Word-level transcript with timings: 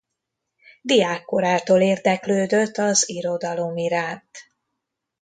Diákkorától 0.81 1.81
érdeklődött 1.81 2.77
az 2.77 3.09
irodalom 3.09 3.77
iránt. 3.77 4.51